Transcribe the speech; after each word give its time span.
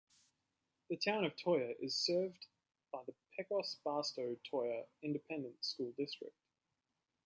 The 0.89 0.97
Town 0.97 1.25
of 1.25 1.35
Toyah 1.35 1.75
is 1.79 1.95
served 1.95 2.47
by 2.91 3.03
the 3.05 3.13
Pecos-Barstow-Toyah 3.37 4.87
Independent 5.03 5.63
School 5.63 5.93
District. 5.95 6.33